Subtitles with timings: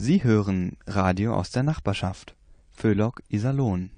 [0.00, 2.36] Sie hören Radio aus der Nachbarschaft.
[2.70, 3.90] Föhlock Iserlohn.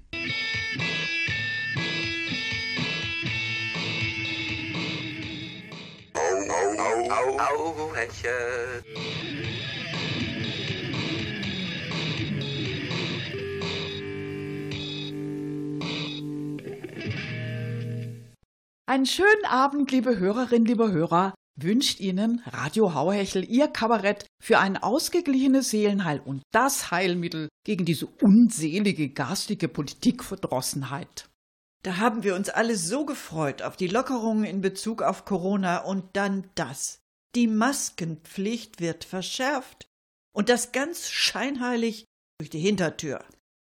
[6.15, 8.83] Au, au, au, Heche.
[18.87, 24.77] Einen schönen Abend, liebe Hörerinnen, liebe Hörer, wünscht Ihnen Radio Hauhechel Ihr Kabarett für ein
[24.77, 31.29] ausgeglichenes Seelenheil und das Heilmittel gegen diese unselige garstige Politikverdrossenheit.
[31.83, 36.03] Da haben wir uns alle so gefreut auf die Lockerungen in Bezug auf Corona und
[36.13, 36.99] dann das.
[37.35, 39.87] Die Maskenpflicht wird verschärft
[40.33, 42.05] und das ganz scheinheilig
[42.39, 43.23] durch die Hintertür.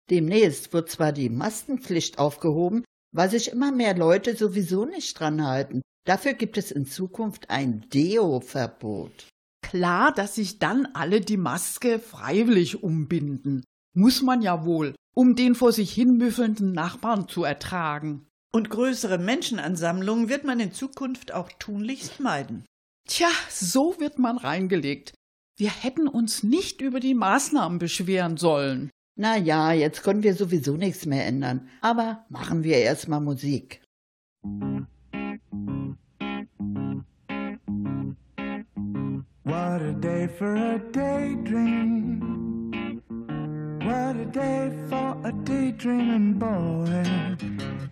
[0.09, 2.83] Demnächst wird zwar die Maskenpflicht aufgehoben,
[3.13, 5.81] weil sich immer mehr Leute sowieso nicht dran halten.
[6.07, 9.27] Dafür gibt es in Zukunft ein Deo-Verbot.
[9.61, 13.65] Klar, dass sich dann alle die Maske freiwillig umbinden.
[13.93, 18.25] Muss man ja wohl, um den vor sich hinmüffelnden Nachbarn zu ertragen.
[18.53, 22.63] Und größere Menschenansammlungen wird man in Zukunft auch tunlichst meiden.
[23.05, 25.13] Tja, so wird man reingelegt.
[25.57, 28.91] Wir hätten uns nicht über die Maßnahmen beschweren sollen.
[29.17, 31.67] Na ja, jetzt können wir sowieso nichts mehr ändern.
[31.81, 33.81] Aber machen wir erstmal Musik.
[39.57, 42.21] What a day for a daydream.
[43.87, 47.03] What a day for a daydreaming boy.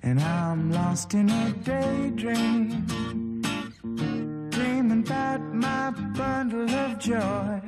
[0.03, 2.85] And I'm lost in a daydream.
[4.52, 7.61] Dreaming about my bundle of joy.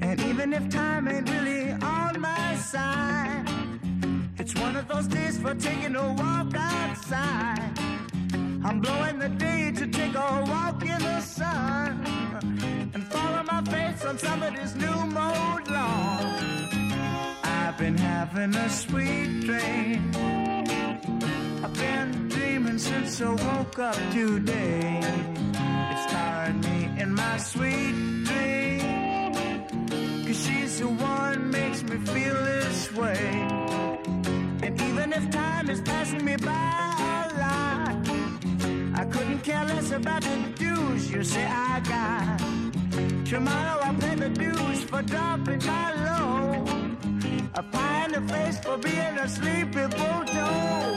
[0.00, 3.48] And even if time ain't really on my side,
[4.36, 7.79] it's one of those days for taking a walk outside.
[8.62, 12.04] I'm blowing the day to take a walk in the sun
[12.92, 16.68] and follow my face on somebody's new mode lawn.
[17.42, 20.10] I've been having a sweet dream.
[21.64, 25.00] I've been dreaming since I woke up today.
[25.92, 29.32] It's starring me in my sweet dream.
[30.26, 33.48] Cause she's the one makes me feel this way.
[34.62, 37.09] And even if time is passing me by
[39.40, 42.38] I couldn't care less about the dues you say I got.
[43.24, 46.96] Tomorrow I'll pay the dues for dropping my load.
[47.54, 50.90] A pie in the face for being a sleepy bulldog.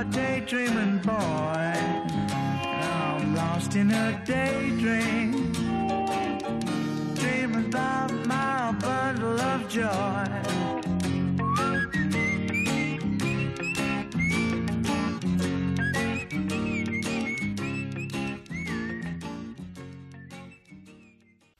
[0.00, 1.74] A daydreaming boy.
[3.12, 5.52] I'm lost in a daydream
[7.14, 10.24] dreaming about my bundle of joy.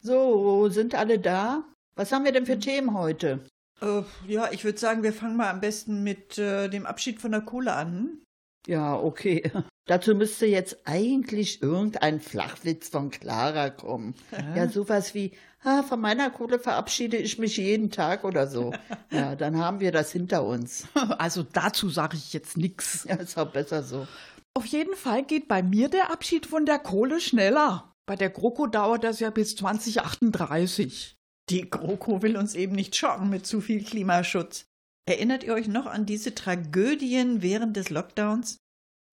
[0.01, 1.65] So, sind alle da?
[1.95, 3.41] Was haben wir denn für Themen heute?
[3.83, 7.33] Äh, ja, ich würde sagen, wir fangen mal am besten mit äh, dem Abschied von
[7.33, 8.23] der Kohle an.
[8.71, 9.51] Ja, okay.
[9.87, 14.15] Dazu müsste jetzt eigentlich irgendein Flachwitz von Clara kommen.
[14.55, 15.33] Ja, sowas wie,
[15.65, 18.73] ah, von meiner Kohle verabschiede ich mich jeden Tag oder so.
[19.11, 20.87] Ja, dann haben wir das hinter uns.
[21.19, 23.05] Also dazu sage ich jetzt nichts.
[23.09, 24.07] Ja, ist auch besser so.
[24.55, 27.93] Auf jeden Fall geht bei mir der Abschied von der Kohle schneller.
[28.07, 31.17] Bei der GroKo dauert das ja bis 2038.
[31.49, 34.70] Die GroKo will uns eben nicht schocken mit zu viel Klimaschutz.
[35.11, 38.59] Erinnert ihr euch noch an diese Tragödien während des Lockdowns?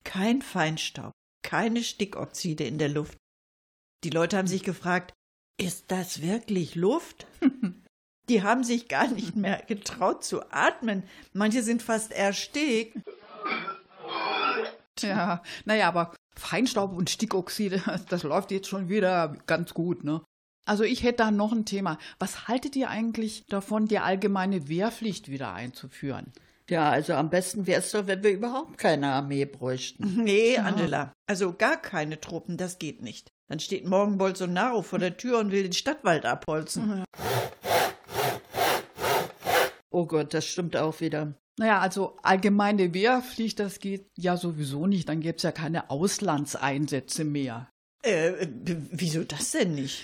[0.04, 1.12] Kein Feinstaub,
[1.44, 3.18] keine Stickoxide in der Luft.
[4.04, 5.12] Die Leute haben sich gefragt,
[5.60, 7.25] ist das wirklich Luft?
[8.30, 11.01] Die haben sich gar nicht mehr getraut zu atmen.
[11.33, 12.95] Manche sind fast erstickt.
[15.00, 20.22] Ja, naja, aber Feinstaub und Stickoxide, das läuft jetzt schon wieder ganz gut, ne?
[20.68, 21.98] Also ich hätte da noch ein Thema.
[22.19, 26.34] Was haltet ihr eigentlich davon, die allgemeine Wehrpflicht wieder einzuführen?
[26.69, 30.24] Ja, also am besten wäre es doch, wenn wir überhaupt keine Armee bräuchten.
[30.24, 33.31] Nee, Angela, also gar keine Truppen, das geht nicht.
[33.48, 37.06] Dann steht morgen Bolsonaro vor der Tür und will den Stadtwald abholzen.
[39.90, 41.34] Oh Gott, das stimmt auch wieder.
[41.58, 45.08] Naja, also allgemeine Wehrpflicht, das geht ja sowieso nicht.
[45.08, 47.70] Dann gäbe es ja keine Auslandseinsätze mehr.
[48.04, 48.48] Äh,
[48.92, 50.04] wieso das denn nicht?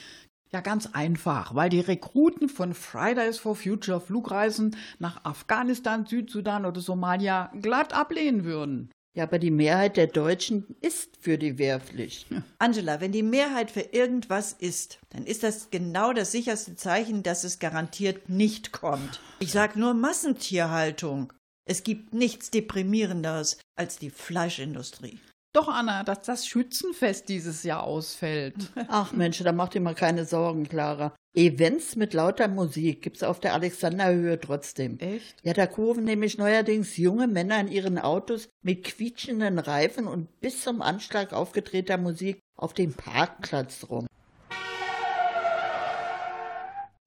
[0.54, 6.80] Ja, ganz einfach, weil die Rekruten von Fridays for Future Flugreisen nach Afghanistan, Südsudan oder
[6.80, 8.92] Somalia glatt ablehnen würden.
[9.16, 12.28] Ja, aber die Mehrheit der Deutschen ist für die Wehrpflicht.
[12.60, 17.44] Angela, wenn die Mehrheit für irgendwas ist, dann ist das genau das sicherste Zeichen, dass
[17.44, 19.22] es garantiert nicht kommt.
[19.40, 21.34] Ich sag nur Massentierhaltung.
[21.66, 25.20] Es gibt nichts deprimierenderes als die Fleischindustrie.
[25.54, 28.56] Doch, Anna, dass das Schützenfest dieses Jahr ausfällt.
[28.88, 31.16] Ach Mensch, da macht ihr mal keine Sorgen, Clara.
[31.36, 34.98] Events mit lauter Musik gibt's auf der Alexanderhöhe trotzdem.
[34.98, 35.36] Echt?
[35.44, 40.64] Ja, da kurven nämlich neuerdings junge Männer in ihren Autos mit quietschenden Reifen und bis
[40.64, 44.08] zum Anschlag aufgedrehter Musik auf dem Parkplatz rum.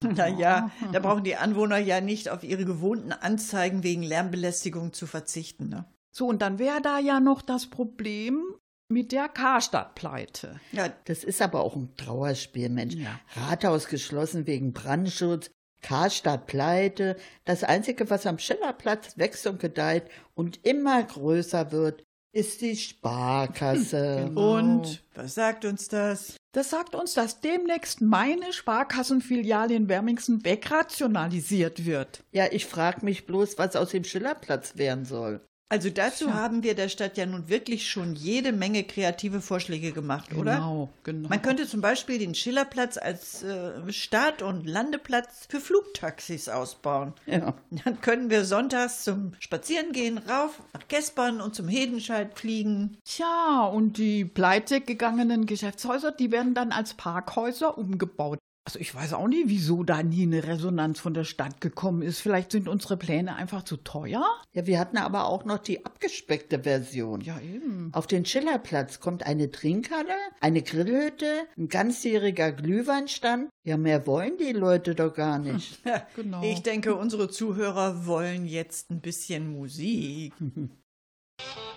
[0.01, 5.67] Naja, da brauchen die Anwohner ja nicht auf ihre gewohnten Anzeigen wegen Lärmbelästigung zu verzichten.
[5.67, 5.85] Ne?
[6.11, 8.43] So, und dann wäre da ja noch das Problem
[8.89, 10.59] mit der Karstadt-Pleite.
[10.71, 12.95] Ja, Das ist aber auch ein Trauerspiel, Mensch.
[12.95, 13.19] Ja.
[13.35, 15.51] Rathaus geschlossen wegen Brandschutz,
[15.81, 17.17] Karstadt pleite.
[17.45, 24.25] Das Einzige, was am Schillerplatz wächst und gedeiht und immer größer wird, ist die Sparkasse.
[24.27, 24.57] Genau.
[24.57, 26.35] und was sagt uns das?
[26.51, 32.23] Das sagt uns, dass demnächst meine Sparkassenfiliale in Wermingsen wegrationalisiert wird.
[32.31, 35.41] Ja, ich frage mich bloß, was aus dem Schillerplatz werden soll.
[35.69, 40.33] Also dazu haben wir der Stadt ja nun wirklich schon jede Menge kreative Vorschläge gemacht,
[40.33, 40.55] oder?
[40.55, 41.27] Genau, genau.
[41.27, 47.13] Man könnte zum Beispiel den Schillerplatz als äh, Start- und Landeplatz für Flugtaxis ausbauen.
[47.25, 47.53] Ja.
[47.83, 52.97] Dann können wir sonntags zum Spazierengehen rauf nach Gespern und zum Hedenscheid fliegen.
[53.03, 58.39] Tja, und die pleite gegangenen Geschäftshäuser, die werden dann als Parkhäuser umgebaut.
[58.67, 62.19] Also ich weiß auch nicht, wieso da nie eine Resonanz von der Stadt gekommen ist.
[62.19, 64.25] Vielleicht sind unsere Pläne einfach zu teuer?
[64.51, 67.21] Ja, wir hatten aber auch noch die abgespeckte Version.
[67.21, 67.91] Ja, eben.
[67.93, 73.47] Auf den Schillerplatz kommt eine Trinkhalle, eine Grillhütte, ein ganzjähriger Glühweinstand.
[73.63, 75.79] Ja, mehr wollen die Leute doch gar nicht.
[76.15, 76.41] Genau.
[76.43, 80.33] Ich denke, unsere Zuhörer wollen jetzt ein bisschen Musik.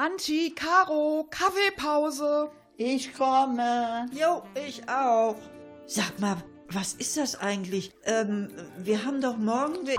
[0.00, 2.50] Angie, Caro, Kaffeepause.
[2.78, 4.06] Ich komme.
[4.18, 5.36] Jo, ich auch.
[5.84, 6.38] Sag mal,
[6.70, 7.92] was ist das eigentlich?
[8.04, 9.86] Ähm, wir haben doch morgen...
[9.86, 9.94] We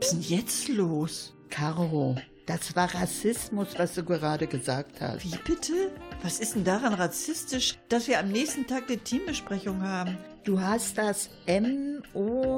[0.00, 1.36] was ist denn jetzt los?
[1.50, 5.22] Caro, das war Rassismus, was du gerade gesagt hast.
[5.22, 5.92] Wie bitte?
[6.24, 10.18] Was ist denn daran rassistisch, dass wir am nächsten Tag eine Teambesprechung haben?
[10.48, 12.48] Du hast das M-O-H-R-Wort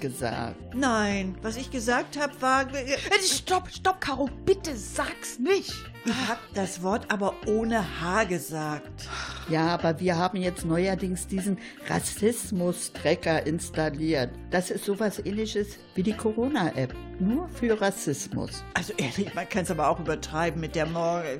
[0.00, 0.74] gesagt.
[0.74, 2.62] Nein, was ich gesagt habe, war...
[2.74, 5.74] Äh, Stopp, stopp, Caro, bitte sag's nicht.
[6.06, 9.06] Ich habe das Wort aber ohne H gesagt.
[9.50, 14.30] Ja, aber wir haben jetzt neuerdings diesen Rassismus-Tracker installiert.
[14.50, 18.64] Das ist sowas ähnliches wie die Corona-App, nur für Rassismus.
[18.72, 21.36] Also ehrlich, man kann es aber auch übertreiben mit der Morgen.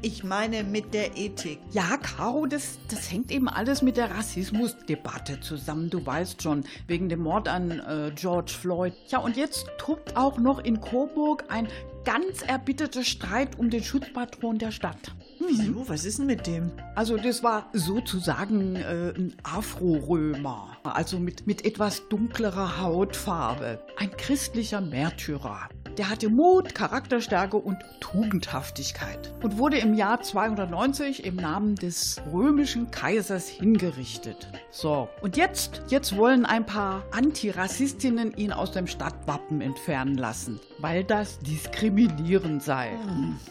[0.00, 1.58] Ich meine mit der Ethik.
[1.72, 5.90] Ja, Caro, das, das hängt eben alles mit der Rassismusdebatte zusammen.
[5.90, 8.92] Du weißt schon, wegen dem Mord an äh, George Floyd.
[9.08, 11.66] Ja, und jetzt tobt auch noch in Coburg ein
[12.04, 15.12] ganz erbitterter Streit um den Schutzpatron der Stadt.
[15.40, 15.88] Wieso?
[15.88, 16.70] Was ist denn mit dem?
[16.94, 23.80] Also das war sozusagen äh, ein Afro-Römer, also mit, mit etwas dunklerer Hautfarbe.
[23.96, 25.68] Ein christlicher Märtyrer.
[25.98, 32.92] Der hatte Mut, Charakterstärke und Tugendhaftigkeit und wurde im Jahr 290 im Namen des römischen
[32.92, 34.46] Kaisers hingerichtet.
[34.70, 41.02] So, und jetzt, jetzt wollen ein paar Antirassistinnen ihn aus dem Stadtwappen entfernen lassen, weil
[41.02, 42.92] das diskriminierend sei.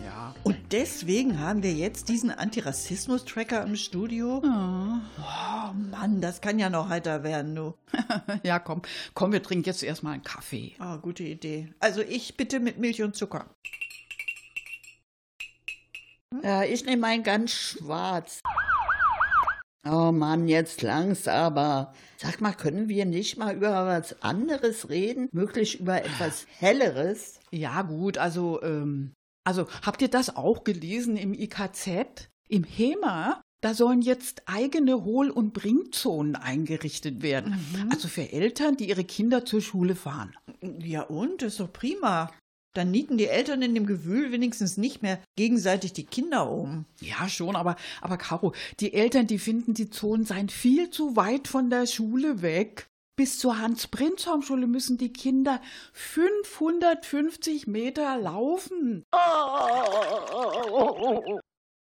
[0.06, 0.34] Ja.
[0.44, 4.41] Und deswegen haben wir jetzt diesen Antirassismus-Tracker im Studio?
[4.41, 7.74] Oh Mann, das kann ja noch heiter werden, du.
[8.43, 8.81] ja, komm,
[9.13, 10.75] komm, wir trinken jetzt erstmal einen Kaffee.
[10.79, 11.74] Ah, gute Idee.
[11.79, 13.50] Also ich bitte mit Milch und Zucker.
[16.43, 18.41] Ja, ich nehme einen ganz schwarz.
[19.86, 21.93] Oh Mann, jetzt lang's aber.
[22.17, 25.29] Sag mal, können wir nicht mal über was anderes reden?
[25.31, 27.39] Möglich über etwas Helleres?
[27.51, 29.13] Ja, gut, also, ähm,
[29.46, 32.29] also habt ihr das auch gelesen im IKZ?
[32.50, 33.41] Im HEMA?
[33.62, 37.58] Da sollen jetzt eigene Hohl- und Bringzonen eingerichtet werden.
[37.90, 40.36] Also für Eltern, die ihre Kinder zur Schule fahren.
[40.80, 41.42] Ja und?
[41.42, 42.32] Ist doch prima.
[42.76, 46.86] Dann nieten die Eltern in dem Gewühl wenigstens nicht mehr gegenseitig die Kinder um.
[47.02, 51.48] Ja, schon, aber, aber Caro, die Eltern, die finden, die Zonen seien viel zu weit
[51.48, 52.88] von der Schule weg.
[53.16, 55.60] Bis zur Hans-Prinzhorn-Schule müssen die Kinder
[55.94, 59.04] 550 Meter laufen.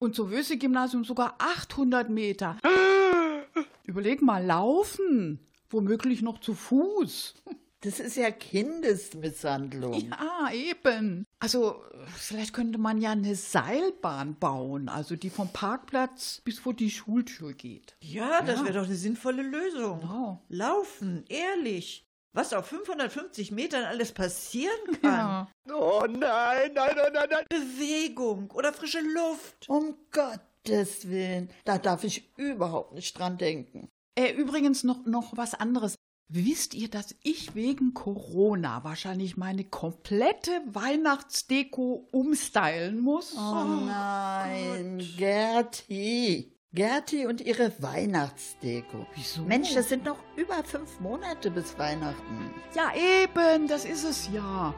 [0.06, 2.58] Und zum Wöse-Gymnasium sogar 800 Meter.
[3.86, 5.40] Überleg mal, laufen.
[5.72, 7.34] Womöglich noch zu Fuß.
[7.82, 9.96] Das ist ja Kindesmisshandlung.
[9.96, 11.26] Ja, eben.
[11.40, 11.82] Also,
[12.18, 17.54] vielleicht könnte man ja eine Seilbahn bauen, also die vom Parkplatz bis vor die Schultür
[17.54, 17.96] geht.
[18.00, 20.02] Ja, das wäre doch eine sinnvolle Lösung.
[20.02, 20.44] Genau.
[20.50, 22.05] Laufen, ehrlich.
[22.36, 25.04] Was auf 550 Metern alles passieren kann.
[25.04, 25.48] Ja.
[25.74, 27.46] Oh nein, nein, nein, nein, nein.
[27.48, 29.70] Bewegung oder frische Luft.
[29.70, 33.88] Um Gottes Willen, da darf ich überhaupt nicht dran denken.
[34.16, 35.96] Äh, übrigens noch, noch was anderes.
[36.28, 43.34] Wisst ihr, dass ich wegen Corona wahrscheinlich meine komplette Weihnachtsdeko umstylen muss?
[43.38, 46.52] Oh nein, Gerti.
[46.76, 49.08] Gerti und ihre Weihnachtsdeko.
[49.16, 49.44] Wieso?
[49.44, 52.54] Mensch, das sind noch über fünf Monate bis Weihnachten.
[52.76, 54.76] Ja, eben, das ist es ja.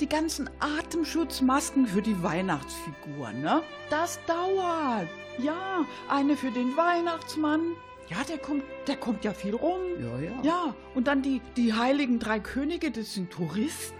[0.00, 3.62] Die ganzen Atemschutzmasken für die Weihnachtsfiguren, ne?
[3.90, 5.06] Das dauert.
[5.38, 7.60] Ja, eine für den Weihnachtsmann.
[8.08, 9.80] Ja, der kommt, der kommt ja viel rum.
[10.00, 10.42] Ja, ja.
[10.42, 13.94] Ja, und dann die, die heiligen drei Könige, das sind Touristen.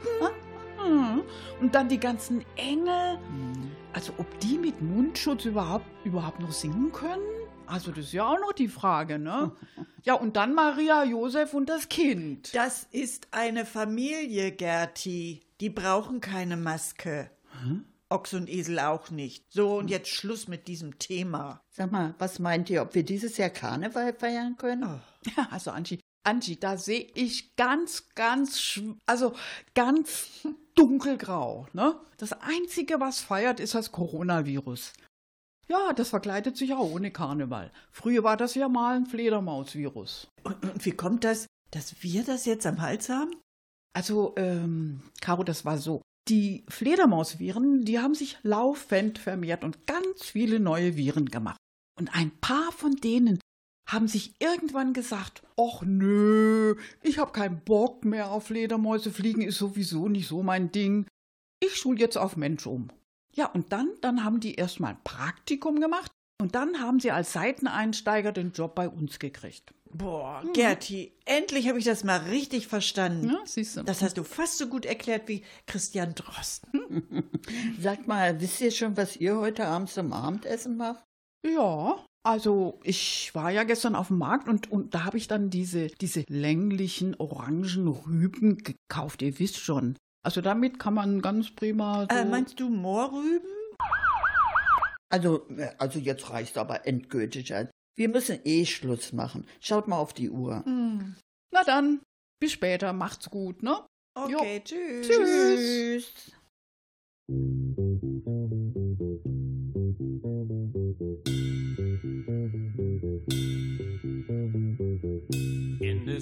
[0.82, 1.22] Mhm.
[1.60, 3.18] Und dann die ganzen Engel.
[3.94, 7.22] Also ob die mit Mundschutz überhaupt, überhaupt noch singen können?
[7.66, 9.52] Also das ist ja auch noch die Frage, ne?
[10.02, 12.54] Ja, und dann Maria, Josef und das Kind.
[12.54, 15.40] Das ist eine Familie, Gerti.
[15.60, 17.30] Die brauchen keine Maske.
[18.10, 19.50] Ochs und Esel auch nicht.
[19.50, 21.62] So, und jetzt Schluss mit diesem Thema.
[21.70, 25.00] Sag mal, was meint ihr, ob wir dieses Jahr Karneval feiern können?
[25.34, 29.34] Ja, also Angie, Angie, da sehe ich ganz, ganz, also
[29.74, 30.30] ganz
[30.74, 31.66] dunkelgrau.
[31.72, 31.96] Ne?
[32.16, 34.92] Das Einzige, was feiert, ist das Coronavirus.
[35.68, 37.70] Ja, das verkleidet sich auch ohne Karneval.
[37.90, 40.28] Früher war das ja mal ein Fledermausvirus.
[40.42, 43.34] Und, und wie kommt das, dass wir das jetzt am Hals haben?
[43.94, 46.02] Also, ähm, Caro, das war so.
[46.28, 51.58] Die Fledermausviren, die haben sich laufend vermehrt und ganz viele neue Viren gemacht.
[51.98, 53.38] Und ein paar von denen
[53.86, 59.58] haben sich irgendwann gesagt, ach nö, ich hab keinen Bock mehr auf Fledermäuse, fliegen ist
[59.58, 61.06] sowieso nicht so mein Ding.
[61.60, 62.88] Ich schul jetzt auf Mensch um.
[63.34, 66.10] Ja, und dann, dann haben die erstmal ein Praktikum gemacht
[66.40, 69.74] und dann haben sie als Seiteneinsteiger den Job bei uns gekriegt.
[69.92, 73.30] Boah, Gerti, endlich habe ich das mal richtig verstanden.
[73.30, 73.84] Ja, siehst du.
[73.84, 77.40] Das hast du fast so gut erklärt wie Christian Drosten.
[77.80, 81.04] Sagt mal, wisst ihr schon, was ihr heute Abend zum Abendessen macht?
[81.46, 85.50] Ja, also ich war ja gestern auf dem Markt und, und da habe ich dann
[85.50, 89.96] diese, diese länglichen orangen Rüben gekauft, ihr wisst schon.
[90.24, 93.48] Also damit kann man ganz prima so Äh, meinst du Moorrüben?
[95.10, 97.54] Also, äh, also jetzt reicht's aber endgültig.
[97.54, 97.68] an.
[97.96, 99.46] Wir müssen eh Schluss machen.
[99.60, 100.64] Schaut mal auf die Uhr.
[100.66, 102.00] Na dann,
[102.40, 103.86] bis später, macht's gut, ne?
[104.16, 105.08] Okay, tschüss.
[105.08, 106.32] Tschüss.
[107.28, 108.13] In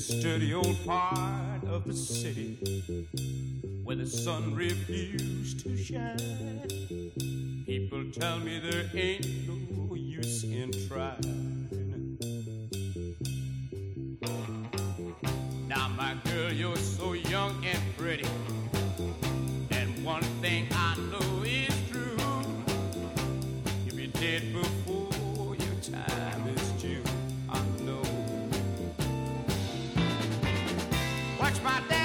[0.09, 3.07] dirty old part of the city
[3.85, 11.69] where the sun refused to shine, people tell me there ain't no use in trying.
[15.69, 18.29] Now, my girl, you're so young and pretty,
[31.63, 32.02] my daddy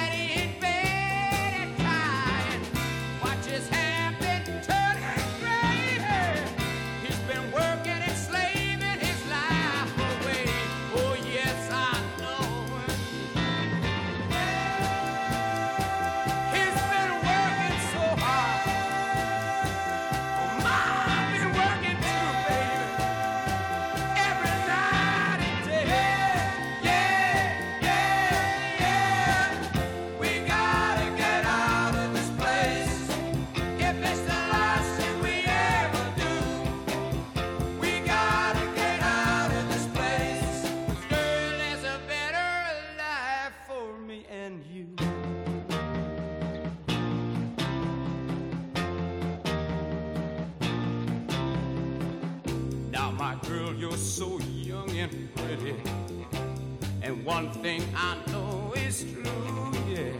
[57.08, 60.12] And one thing I know is true, yeah.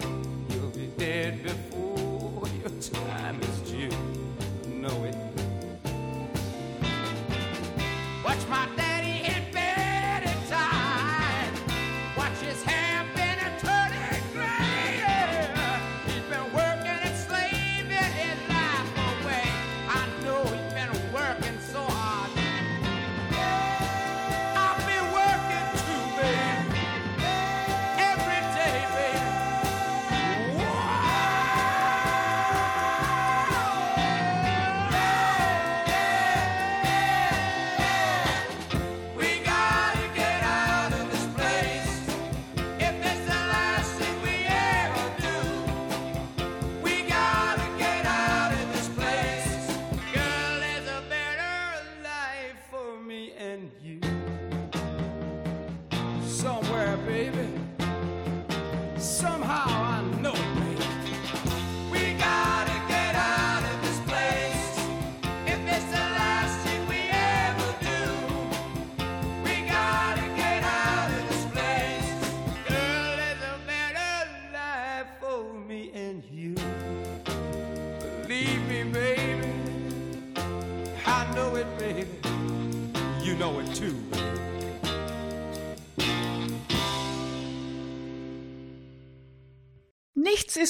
[0.49, 1.68] You'll be dead before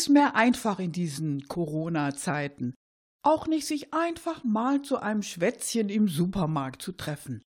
[0.09, 2.73] Nichts mehr einfach in diesen Corona-Zeiten.
[3.23, 7.43] Auch nicht sich einfach mal zu einem Schwätzchen im Supermarkt zu treffen.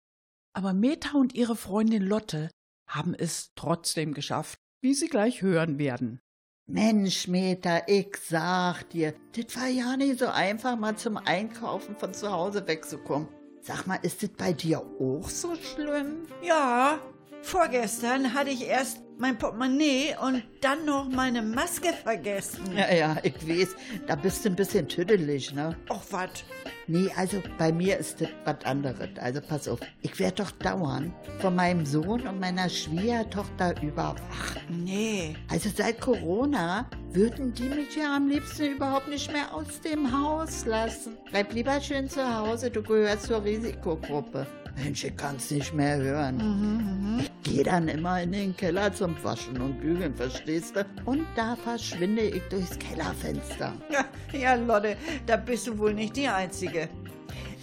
[0.53, 2.49] Aber Meta und ihre Freundin Lotte
[2.89, 6.19] haben es trotzdem geschafft, wie sie gleich hören werden.
[6.65, 12.15] Mensch, Meta, ich sag dir, das war ja nicht so einfach, mal zum Einkaufen von
[12.15, 13.27] zu Hause wegzukommen.
[13.61, 16.23] Sag mal, ist das bei dir auch so schlimm?
[16.41, 16.97] Ja,
[17.43, 22.75] vorgestern hatte ich erst mein Portemonnaie und dann noch meine Maske vergessen.
[22.75, 23.75] Ja, ja, ich weiß,
[24.07, 25.75] da bist du ein bisschen tüdelig, ne?
[25.89, 26.43] Och, wat?
[26.87, 29.09] Nee, also bei mir ist das was anderes.
[29.19, 34.61] Also pass auf, ich werde doch dauernd von meinem Sohn und meiner Schwiegertochter überwacht.
[34.69, 35.35] Nee.
[35.49, 40.65] Also seit Corona würden die mich ja am liebsten überhaupt nicht mehr aus dem Haus
[40.65, 41.17] lassen.
[41.29, 44.47] Bleib lieber schön zu Hause, du gehörst zur Risikogruppe.
[44.77, 47.19] Mensch, ich kann's nicht mehr hören.
[47.19, 50.85] Ich gehe dann immer in den Keller zum Waschen und Bügeln, verstehst du?
[51.05, 53.73] Und da verschwinde ich durchs Kellerfenster.
[53.91, 54.05] Ja,
[54.37, 56.89] ja, Lotte, da bist du wohl nicht die Einzige.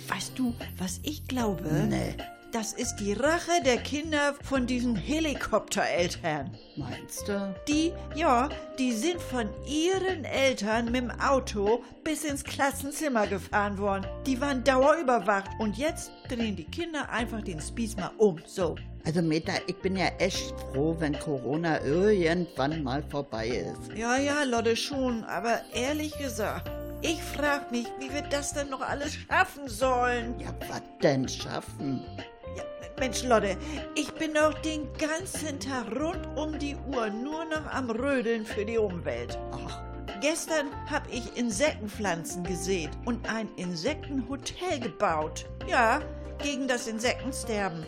[0.08, 1.86] Weißt du, was ich glaube?
[1.88, 2.14] Nee,
[2.54, 6.56] Das ist die Rache der Kinder von diesen Helikoptereltern.
[6.76, 7.52] meinst du?
[7.66, 14.06] Die, ja, die sind von ihren Eltern mit dem Auto bis ins Klassenzimmer gefahren worden.
[14.24, 18.40] Die waren dauerüberwacht und jetzt drehen die Kinder einfach den Spieß mal um.
[18.46, 18.76] So.
[19.04, 23.98] Also Meta, ich bin ja echt froh, wenn Corona irgendwann mal vorbei ist.
[23.98, 26.70] Ja, ja, Lotte schon, aber ehrlich gesagt,
[27.02, 30.38] ich frag mich, wie wir das denn noch alles schaffen sollen.
[30.38, 32.00] Ja, was denn schaffen?
[32.98, 33.56] Mensch, Lotte,
[33.94, 38.64] ich bin doch den ganzen Tag rund um die Uhr nur noch am Rödeln für
[38.64, 39.38] die Umwelt.
[39.52, 39.82] Ach,
[40.20, 45.44] Gestern habe ich Insektenpflanzen gesät und ein Insektenhotel gebaut.
[45.66, 46.00] Ja,
[46.38, 47.84] gegen das Insektensterben.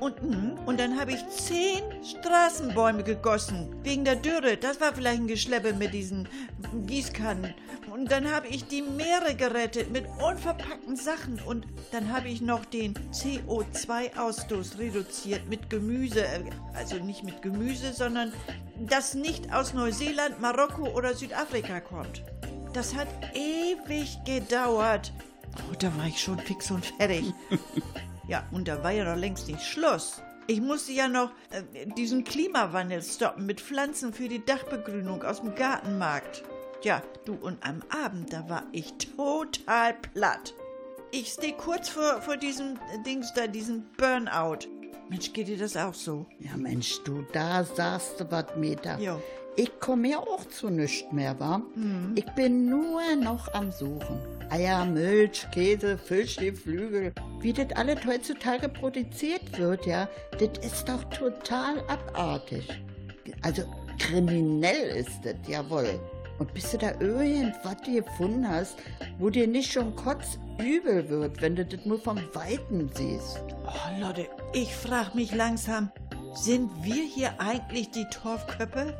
[0.00, 3.68] Und, hm, und dann habe ich zehn Straßenbäume gegossen.
[3.82, 4.56] Wegen der Dürre.
[4.56, 6.26] Das war vielleicht ein Geschleppe mit diesen
[6.86, 7.52] Gießkannen.
[7.92, 11.38] Und dann habe ich die Meere gerettet mit unverpackten Sachen.
[11.46, 16.24] Und dann habe ich noch den CO2-Ausstoß reduziert mit Gemüse.
[16.24, 18.32] Äh, Also nicht mit Gemüse, sondern
[18.78, 22.22] das nicht aus Neuseeland, Marokko oder Südafrika kommt.
[22.72, 25.12] Das hat ewig gedauert.
[25.56, 27.32] Oh, da war ich schon fix und fertig.
[28.28, 30.22] Ja, und da war ja noch längst nicht Schluss.
[30.46, 35.54] Ich musste ja noch äh, diesen Klimawandel stoppen mit Pflanzen für die Dachbegrünung aus dem
[35.54, 36.44] Gartenmarkt.
[36.82, 40.54] Ja, du, und am Abend, da war ich total platt.
[41.12, 44.68] Ich stehe kurz vor, vor diesem Dings da, diesem Burnout.
[45.08, 46.26] Mensch, geht dir das auch so?
[46.38, 48.96] ja Mensch, du, da sagst du was, Meta.
[48.98, 49.20] Jo.
[49.56, 51.60] Ich komme ja auch zu nichts mehr, wa?
[52.14, 54.20] Ich bin nur noch am Suchen.
[54.50, 57.12] Eier, Milch, Käse, Fisch, die Flügel.
[57.40, 62.68] Wie das alles heutzutage produziert wird, ja, das ist doch total abartig.
[63.42, 63.62] Also
[63.98, 66.00] kriminell ist das, jawohl.
[66.40, 68.76] Und bis du da irgendwas gefunden hast,
[69.18, 73.40] wo dir nicht schon kotzübel wird, wenn du das nur vom Weiten siehst.
[73.66, 75.92] Oh, Leute, ich frage mich langsam,
[76.34, 78.94] sind wir hier eigentlich die Torfköppe?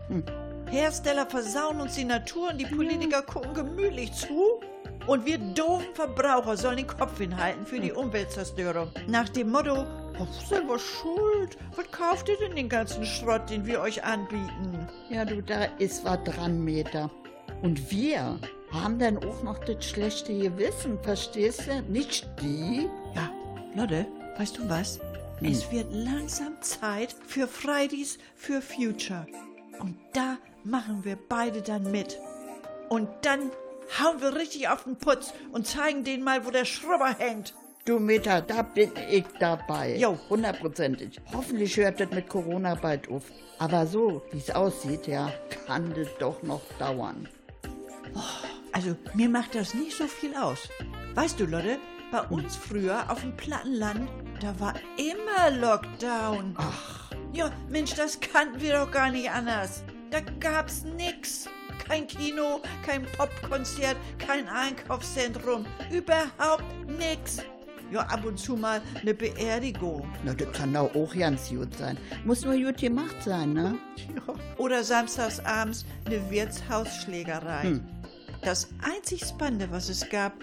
[0.70, 4.60] Hersteller versauen uns die Natur und die Politiker gucken gemütlich zu?
[5.06, 8.90] Und wir doofen Verbraucher sollen den Kopf hinhalten für die Umweltzerstörung.
[9.08, 9.86] Nach dem Motto,
[10.18, 11.56] oh, selber schuld.
[11.76, 14.88] Was kauft ihr denn den ganzen Schrott, den wir euch anbieten?
[15.08, 17.10] Ja, du, da ist was dran, Meter.
[17.62, 18.38] Und wir
[18.72, 21.82] haben dann auch noch das schlechte Gewissen, verstehst du?
[21.90, 22.88] Nicht die.
[23.14, 23.30] Ja,
[23.74, 25.00] Lotte, weißt du was?
[25.42, 29.26] Es wird langsam Zeit für Fridays for Future.
[29.78, 32.18] Und da machen wir beide dann mit.
[32.90, 33.50] Und dann
[33.98, 37.54] hauen wir richtig auf den Putz und zeigen denen mal, wo der Schrubber hängt.
[37.86, 39.96] Du, Meter, da bin ich dabei.
[39.96, 40.18] Jo.
[40.28, 41.18] Hundertprozentig.
[41.32, 43.24] Hoffentlich hört das mit Corona bald auf.
[43.58, 45.32] Aber so, wie es aussieht, ja,
[45.66, 47.28] kann das doch noch dauern.
[48.72, 50.68] Also, mir macht das nicht so viel aus.
[51.14, 51.78] Weißt du, Lotte,
[52.12, 54.08] bei uns früher auf dem Plattenland,
[54.40, 56.54] da war immer Lockdown.
[56.58, 57.12] Ach.
[57.32, 59.84] Ja, Mensch, das kannten wir doch gar nicht anders.
[60.10, 61.48] Da gab's nix.
[61.90, 65.66] Kein Kino, kein Popkonzert, kein Einkaufszentrum.
[65.90, 67.38] Überhaupt nix.
[67.90, 70.08] Ja, ab und zu mal eine Beerdigung.
[70.24, 71.98] Na, das kann doch auch ganz gut sein.
[72.24, 73.76] Muss nur gut gemacht sein, ne?
[74.14, 74.34] Ja.
[74.56, 77.80] Oder samstags abends eine Wirtshausschlägerei.
[78.42, 80.34] Das einzig Spannende, was es gab,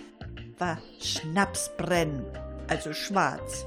[0.58, 2.26] war Schnapsbrennen,
[2.68, 3.66] also schwarz.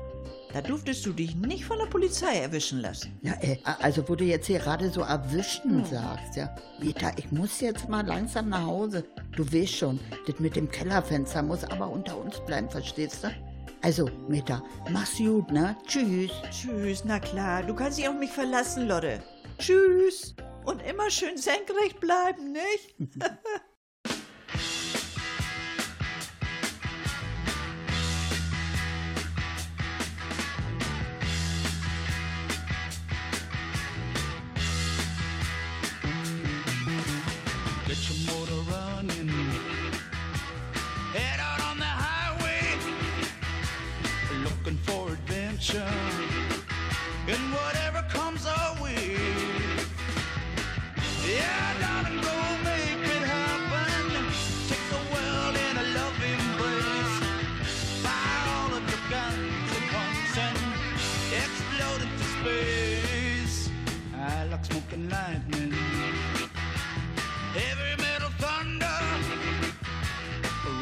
[0.53, 3.17] Da durftest du dich nicht von der Polizei erwischen lassen.
[3.23, 6.55] Ja, äh, also wo du jetzt hier gerade so erwischen sagst, ja.
[6.81, 9.05] Meta, ich muss jetzt mal langsam nach Hause.
[9.37, 13.29] Du weißt schon, das mit dem Kellerfenster muss aber unter uns bleiben, verstehst du?
[13.83, 15.77] Also, Meta, mach's gut, ne?
[15.87, 16.33] Tschüss.
[16.51, 19.23] Tschüss, na klar, du kannst dich auf mich verlassen, Lotte.
[19.59, 20.35] Tschüss.
[20.65, 22.95] Und immer schön senkrecht bleiben, nicht?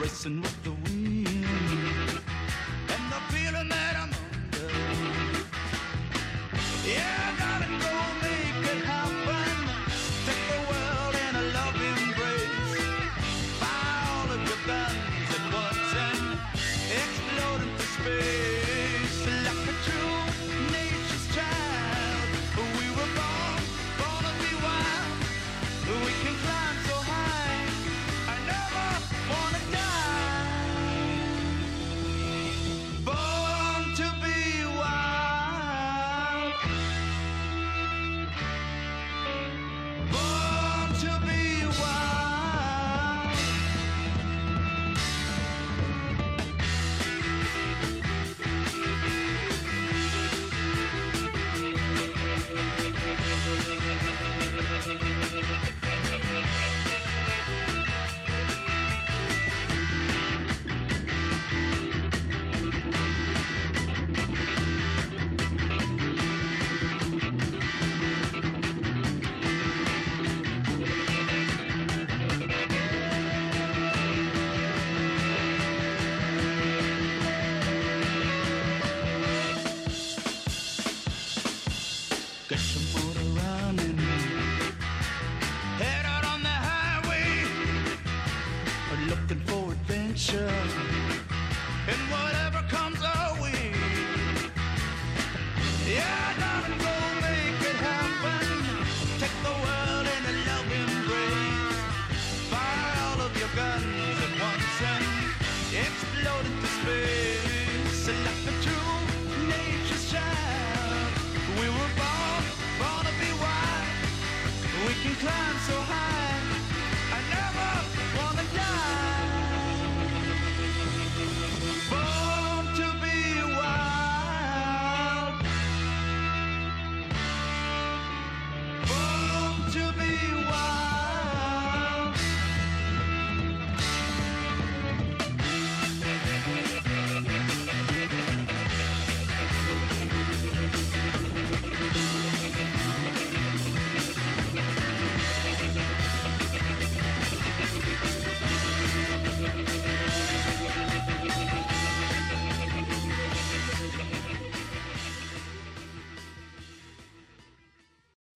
[0.08, 0.97] Listen with the wind.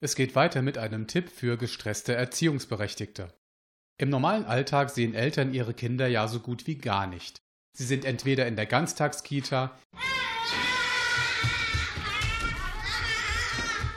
[0.05, 3.33] Es geht weiter mit einem Tipp für gestresste Erziehungsberechtigte.
[3.99, 7.41] Im normalen Alltag sehen Eltern ihre Kinder ja so gut wie gar nicht.
[7.79, 9.79] Sie sind entweder in der Ganztagskita,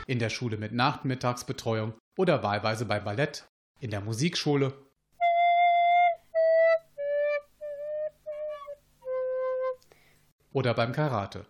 [0.06, 3.48] in der Schule mit Nachmittagsbetreuung oder wahlweise bei Ballett,
[3.80, 4.74] in der Musikschule
[10.54, 11.48] oder beim Karate.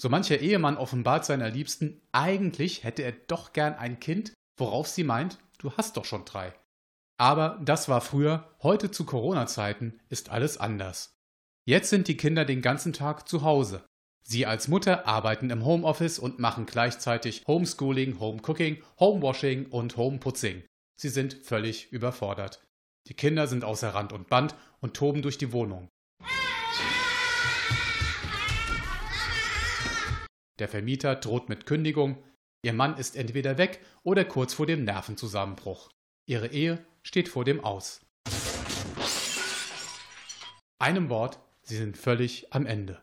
[0.00, 5.02] So mancher Ehemann offenbart seiner Liebsten, eigentlich hätte er doch gern ein Kind, worauf sie
[5.02, 6.54] meint, du hast doch schon drei.
[7.18, 11.16] Aber das war früher, heute zu Corona-Zeiten ist alles anders.
[11.64, 13.84] Jetzt sind die Kinder den ganzen Tag zu Hause.
[14.22, 20.62] Sie als Mutter arbeiten im Homeoffice und machen gleichzeitig Homeschooling, Homecooking, Homewashing und Homeputzing.
[20.96, 22.62] Sie sind völlig überfordert.
[23.08, 25.88] Die Kinder sind außer Rand und Band und toben durch die Wohnung.
[30.58, 32.22] Der Vermieter droht mit Kündigung.
[32.62, 35.90] Ihr Mann ist entweder weg oder kurz vor dem Nervenzusammenbruch.
[36.28, 38.00] Ihre Ehe steht vor dem Aus.
[40.80, 43.00] Einem Wort, sie sind völlig am Ende.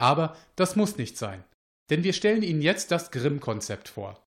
[0.00, 1.44] Aber das muss nicht sein,
[1.90, 4.24] denn wir stellen Ihnen jetzt das Grimm-Konzept vor.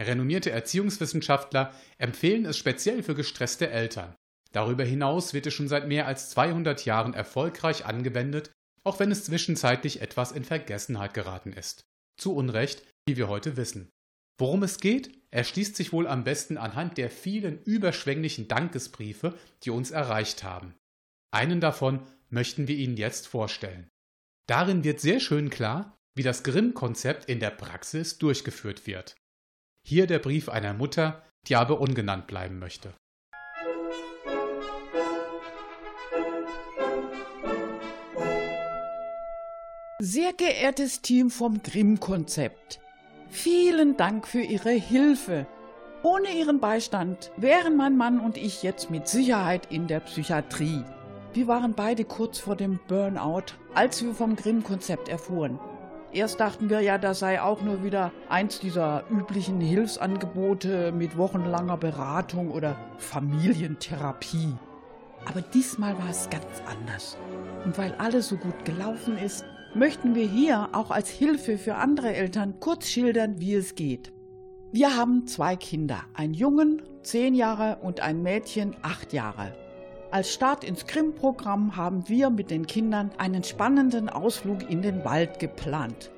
[0.00, 4.16] Renommierte Erziehungswissenschaftler empfehlen es speziell für gestresste Eltern.
[4.52, 8.50] Darüber hinaus wird es schon seit mehr als 200 Jahren erfolgreich angewendet,
[8.84, 11.84] auch wenn es zwischenzeitlich etwas in Vergessenheit geraten ist.
[12.18, 13.88] Zu Unrecht, wie wir heute wissen.
[14.38, 19.90] Worum es geht, erschließt sich wohl am besten anhand der vielen überschwänglichen Dankesbriefe, die uns
[19.90, 20.74] erreicht haben.
[21.32, 23.88] Einen davon möchten wir Ihnen jetzt vorstellen.
[24.48, 29.14] Darin wird sehr schön klar, wie das Grimm-Konzept in der Praxis durchgeführt wird.
[29.86, 32.94] Hier der Brief einer Mutter, die aber ungenannt bleiben möchte.
[40.04, 42.80] Sehr geehrtes Team vom Grimm-Konzept,
[43.28, 45.46] vielen Dank für Ihre Hilfe.
[46.02, 50.82] Ohne Ihren Beistand wären mein Mann und ich jetzt mit Sicherheit in der Psychiatrie.
[51.34, 55.60] Wir waren beide kurz vor dem Burnout, als wir vom Grimm-Konzept erfuhren.
[56.12, 61.76] Erst dachten wir ja, das sei auch nur wieder eins dieser üblichen Hilfsangebote mit wochenlanger
[61.76, 64.52] Beratung oder Familientherapie.
[65.26, 67.16] Aber diesmal war es ganz anders.
[67.64, 72.14] Und weil alles so gut gelaufen ist, möchten wir hier auch als Hilfe für andere
[72.14, 74.12] Eltern kurz schildern, wie es geht.
[74.70, 79.54] Wir haben zwei Kinder, einen Jungen, zehn Jahre, und ein Mädchen, acht Jahre.
[80.10, 85.38] Als Start ins Grimm-Programm haben wir mit den Kindern einen spannenden Ausflug in den Wald
[85.38, 86.10] geplant.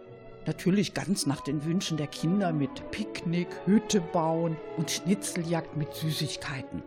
[0.47, 6.83] Natürlich ganz nach den Wünschen der Kinder mit Picknick, Hütte bauen und Schnitzeljagd mit Süßigkeiten.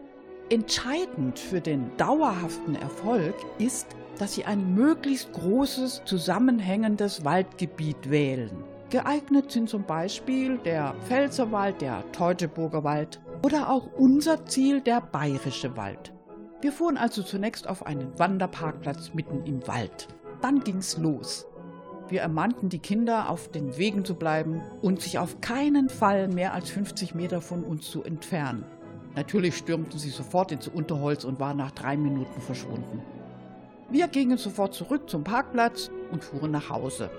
[0.49, 8.63] Entscheidend für den dauerhaften Erfolg ist, dass sie ein möglichst großes, zusammenhängendes Waldgebiet wählen.
[8.89, 15.75] Geeignet sind zum Beispiel der Pfälzerwald, der Teutoburger Wald oder auch unser Ziel, der Bayerische
[15.75, 16.13] Wald.
[16.61, 20.07] Wir fuhren also zunächst auf einen Wanderparkplatz mitten im Wald.
[20.41, 21.45] Dann ging's los.
[22.09, 26.53] Wir ermahnten die Kinder, auf den Wegen zu bleiben und sich auf keinen Fall mehr
[26.53, 28.65] als 50 Meter von uns zu entfernen.
[29.15, 33.01] Natürlich stürmten sie sofort ins Unterholz und waren nach drei Minuten verschwunden.
[33.89, 37.09] Wir gingen sofort zurück zum Parkplatz und fuhren nach Hause.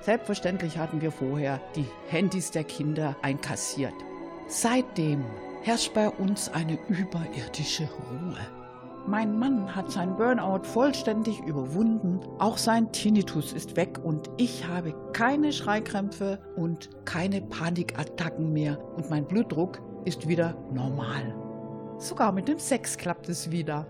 [0.00, 3.94] Selbstverständlich hatten wir vorher die Handys der Kinder einkassiert.
[4.48, 5.24] Seitdem
[5.62, 8.36] herrscht bei uns eine überirdische Ruhe.
[9.06, 14.94] Mein Mann hat sein Burnout vollständig überwunden, auch sein Tinnitus ist weg und ich habe
[15.12, 21.34] keine Schreikrämpfe und keine Panikattacken mehr und mein Blutdruck ist wieder normal.
[21.98, 23.86] Sogar mit dem Sex klappt es wieder.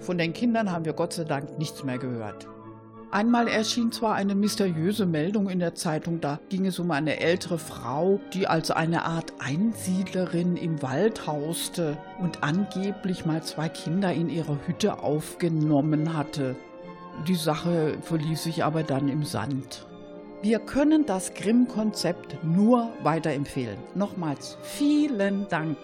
[0.00, 2.48] Von den Kindern haben wir Gott sei Dank nichts mehr gehört.
[3.12, 7.58] Einmal erschien zwar eine mysteriöse Meldung in der Zeitung, da ging es um eine ältere
[7.58, 14.28] Frau, die als eine Art Einsiedlerin im Wald hauste und angeblich mal zwei Kinder in
[14.28, 16.54] ihrer Hütte aufgenommen hatte.
[17.26, 19.86] Die Sache verlief sich aber dann im Sand.
[20.40, 23.76] Wir können das Grimm-Konzept nur weiterempfehlen.
[23.96, 25.76] Nochmals vielen Dank.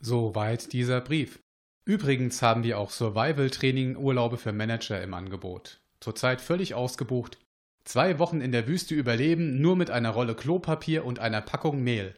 [0.00, 1.40] Soweit dieser Brief.
[1.84, 5.80] Übrigens haben wir auch Survival-Training-Urlaube für Manager im Angebot.
[6.00, 7.38] Zurzeit völlig ausgebucht.
[7.84, 12.14] Zwei Wochen in der Wüste überleben, nur mit einer Rolle Klopapier und einer Packung Mehl.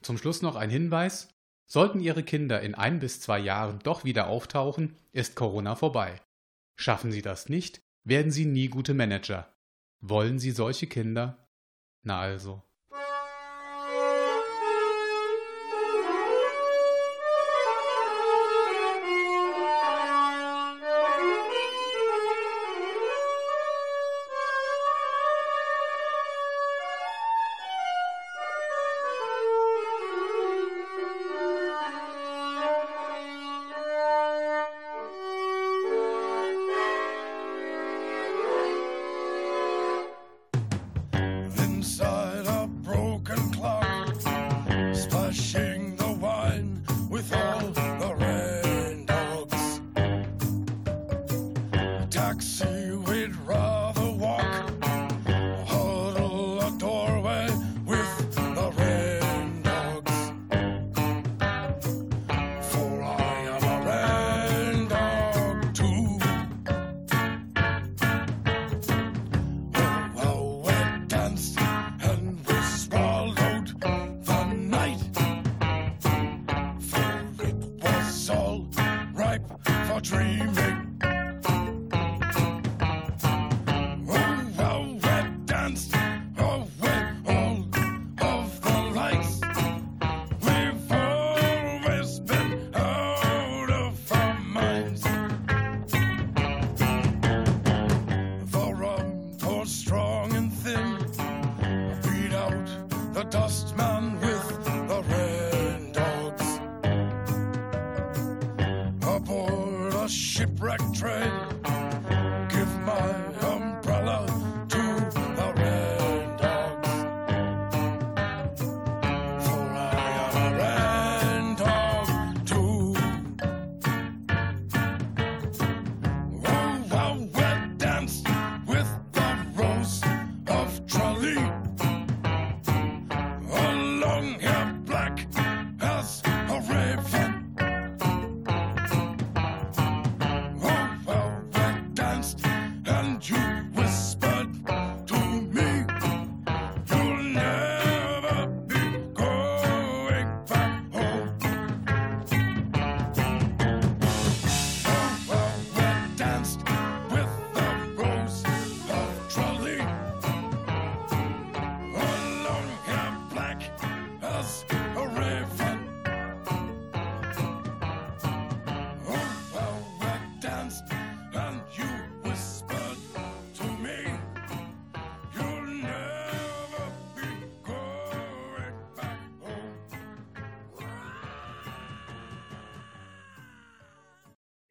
[0.00, 1.28] Zum Schluss noch ein Hinweis.
[1.66, 6.20] Sollten Ihre Kinder in ein bis zwei Jahren doch wieder auftauchen, ist Corona vorbei.
[6.76, 9.52] Schaffen Sie das nicht, werden Sie nie gute Manager.
[10.00, 11.46] Wollen Sie solche Kinder?
[12.02, 12.62] Na also.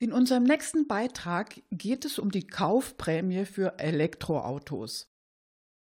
[0.10, 5.05] In unserem nächsten Beitrag geht es um die Kaufprämie für Elektroautos.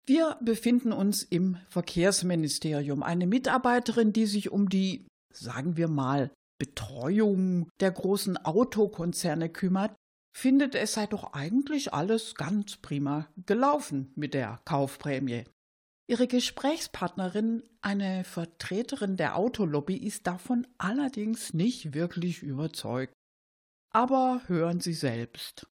[0.07, 3.03] Wir befinden uns im Verkehrsministerium.
[3.03, 9.93] Eine Mitarbeiterin, die sich um die, sagen wir mal, Betreuung der großen Autokonzerne kümmert,
[10.33, 15.43] findet, es sei doch eigentlich alles ganz prima gelaufen mit der Kaufprämie.
[16.07, 23.13] Ihre Gesprächspartnerin, eine Vertreterin der Autolobby, ist davon allerdings nicht wirklich überzeugt.
[23.95, 25.67] Aber hören Sie selbst.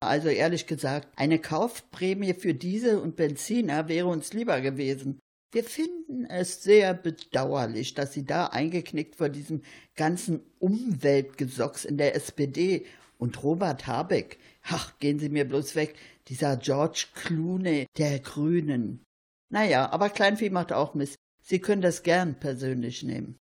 [0.00, 5.18] Also ehrlich gesagt, eine Kaufprämie für Diesel und Benziner wäre uns lieber gewesen.
[5.52, 9.60] Wir finden es sehr bedauerlich, dass Sie da eingeknickt vor diesem
[9.94, 12.86] ganzen Umweltgesocks in der SPD
[13.18, 14.38] und Robert Habeck.
[14.62, 15.96] Ach, gehen Sie mir bloß weg,
[16.28, 19.04] dieser George Clooney der Grünen.
[19.50, 21.16] Naja, aber Kleinvieh macht auch Mist.
[21.42, 23.36] Sie können das gern persönlich nehmen.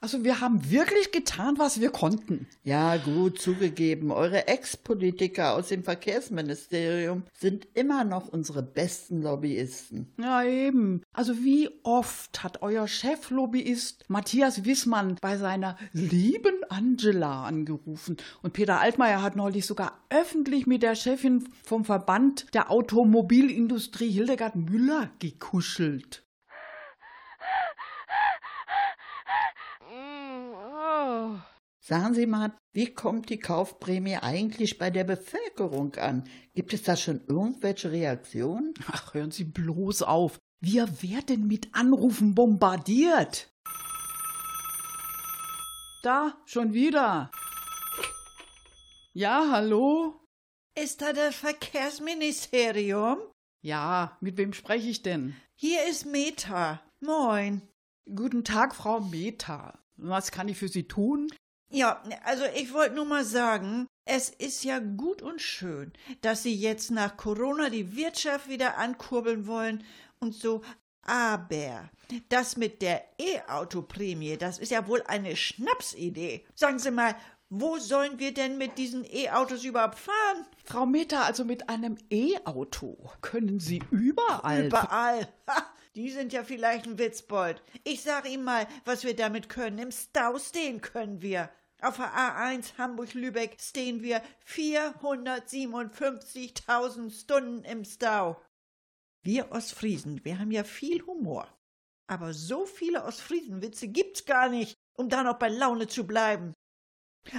[0.00, 2.46] Also wir haben wirklich getan, was wir konnten.
[2.64, 10.12] Ja, gut zugegeben, eure Ex-Politiker aus dem Verkehrsministerium sind immer noch unsere besten Lobbyisten.
[10.18, 11.02] Ja, eben.
[11.12, 18.80] Also wie oft hat euer Cheflobbyist Matthias Wissmann bei seiner lieben Angela angerufen und Peter
[18.80, 26.25] Altmaier hat neulich sogar öffentlich mit der Chefin vom Verband der Automobilindustrie Hildegard Müller gekuschelt.
[31.88, 36.28] Sagen Sie mal, wie kommt die Kaufprämie eigentlich bei der Bevölkerung an?
[36.52, 38.74] Gibt es da schon irgendwelche Reaktionen?
[38.90, 40.36] Ach, hören Sie bloß auf.
[40.60, 43.52] Wir werden mit Anrufen bombardiert.
[46.02, 47.30] Da, schon wieder.
[49.12, 50.26] Ja, hallo?
[50.76, 53.18] Ist da das Verkehrsministerium?
[53.62, 55.36] Ja, mit wem spreche ich denn?
[55.54, 56.82] Hier ist Meta.
[56.98, 57.62] Moin.
[58.12, 59.78] Guten Tag, Frau Meta.
[59.94, 61.28] Was kann ich für Sie tun?
[61.70, 66.54] Ja, also ich wollte nur mal sagen, es ist ja gut und schön, dass Sie
[66.54, 69.84] jetzt nach Corona die Wirtschaft wieder ankurbeln wollen
[70.20, 70.62] und so.
[71.02, 71.90] Aber
[72.28, 76.44] das mit der E-Auto-Prämie, das ist ja wohl eine Schnapsidee.
[76.54, 77.14] Sagen Sie mal,
[77.48, 80.46] wo sollen wir denn mit diesen E-Autos überhaupt fahren?
[80.64, 84.66] Frau Meta, also mit einem E-Auto können Sie überall.
[84.66, 85.28] Überall.
[85.48, 87.60] Ha, die sind ja vielleicht ein Witzbold.
[87.82, 89.78] Ich sag Ihnen mal, was wir damit können.
[89.78, 91.50] Im Stau stehen können wir.
[91.80, 98.40] Auf der A1 Hamburg-Lübeck stehen wir 457.000 Stunden im Stau.
[99.22, 101.48] Wir Ostfriesen, wir haben ja viel Humor.
[102.06, 106.54] Aber so viele Ostfriesenwitze gibt's gar nicht, um da noch bei Laune zu bleiben.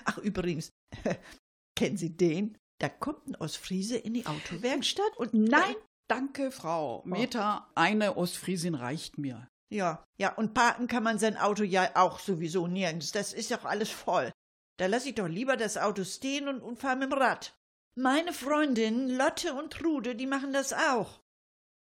[0.04, 0.72] Ach, übrigens,
[1.76, 2.58] kennen Sie den?
[2.80, 5.76] Da kommt ein Ostfriese in die Autowerkstatt und Nein,
[6.08, 7.70] danke, Frau Meta.
[7.76, 9.48] Eine Ostfriesin reicht mir.
[9.70, 13.12] Ja, ja, und parken kann man sein Auto ja auch sowieso nirgends.
[13.12, 14.32] Das ist ja auch alles voll.
[14.78, 17.58] Da lasse ich doch lieber das Auto stehen und, und fahre mit dem Rad.
[17.96, 21.20] Meine Freundinnen Lotte und Trude, die machen das auch.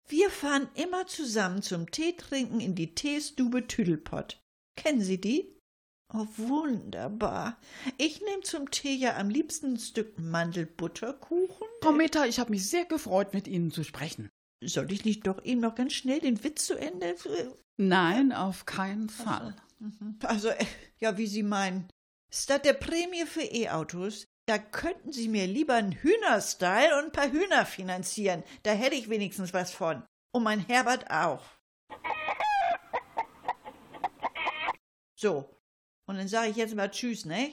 [0.08, 4.42] Wir fahren immer zusammen zum Teetrinken in die Teestube Tüdelpott.
[4.76, 5.59] Kennen Sie die?
[6.12, 7.56] Oh, wunderbar.
[7.96, 11.66] Ich nehme zum Tee ja am liebsten ein Stück Mandelbutterkuchen.
[11.82, 14.28] Frau Meta, ich habe mich sehr gefreut, mit Ihnen zu sprechen.
[14.62, 17.14] Soll ich nicht doch eben noch ganz schnell den Witz zu Ende?
[17.76, 19.54] Nein, auf keinen Fall.
[20.24, 20.66] Also, äh,
[20.98, 21.88] ja, wie Sie meinen.
[22.32, 27.30] Statt der Prämie für E-Autos, da könnten Sie mir lieber einen Hühnerstyle und ein paar
[27.30, 28.42] Hühner finanzieren.
[28.64, 30.02] Da hätte ich wenigstens was von.
[30.32, 31.44] Und mein Herbert auch.
[35.14, 35.59] So.
[36.11, 37.52] Und dann sage ich jetzt mal Tschüss, ne?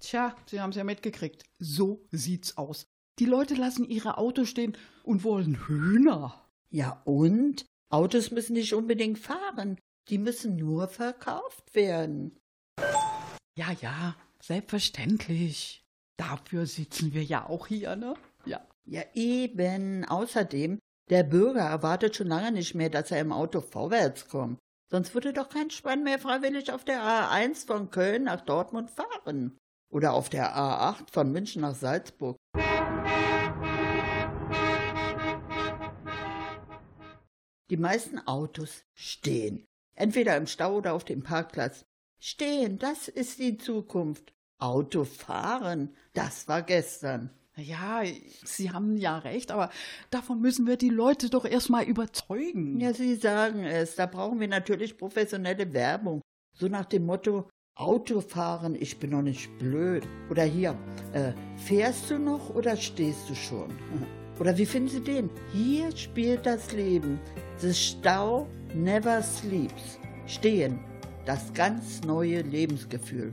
[0.00, 1.44] Tja, Sie haben es ja mitgekriegt.
[1.60, 2.88] So sieht's aus.
[3.20, 6.44] Die Leute lassen ihre Autos stehen und wollen Hühner.
[6.70, 7.66] Ja und?
[7.88, 9.78] Autos müssen nicht unbedingt fahren.
[10.08, 12.36] Die müssen nur verkauft werden.
[13.56, 15.86] Ja, ja, selbstverständlich.
[16.16, 18.14] Dafür sitzen wir ja auch hier, ne?
[18.44, 18.66] Ja.
[18.86, 20.04] Ja, eben.
[20.04, 20.80] Außerdem,
[21.10, 24.58] der Bürger erwartet schon lange nicht mehr, dass er im Auto vorwärts kommt.
[24.94, 29.58] Sonst würde doch kein Schwein mehr freiwillig auf der A1 von Köln nach Dortmund fahren.
[29.90, 32.36] Oder auf der A8 von München nach Salzburg.
[37.70, 39.66] Die meisten Autos stehen.
[39.96, 41.84] Entweder im Stau oder auf dem Parkplatz.
[42.20, 44.32] Stehen, das ist die Zukunft.
[44.58, 47.30] Auto fahren, das war gestern.
[47.56, 48.02] Ja,
[48.44, 49.70] Sie haben ja recht, aber
[50.10, 52.80] davon müssen wir die Leute doch erstmal überzeugen.
[52.80, 53.94] Ja, Sie sagen es.
[53.94, 56.20] Da brauchen wir natürlich professionelle Werbung.
[56.52, 60.06] So nach dem Motto, Autofahren, ich bin noch nicht blöd.
[60.30, 60.78] Oder hier,
[61.12, 63.70] äh, fährst du noch oder stehst du schon?
[64.40, 65.30] Oder wie finden Sie den?
[65.52, 67.20] Hier spielt das Leben.
[67.58, 70.00] The Stau never sleeps.
[70.26, 70.80] Stehen.
[71.24, 73.32] Das ganz neue Lebensgefühl.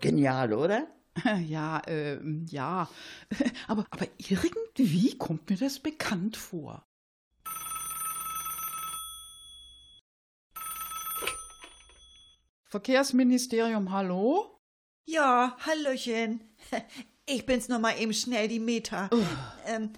[0.00, 0.86] Genial, oder?
[1.46, 2.88] Ja, ähm, ja.
[3.68, 6.84] Aber, aber irgendwie kommt mir das bekannt vor.
[12.64, 14.58] Verkehrsministerium, hallo?
[15.06, 16.40] Ja, Hallöchen.
[17.24, 19.08] Ich bin's noch mal eben schnell, die Meta.
[19.66, 19.92] Ähm,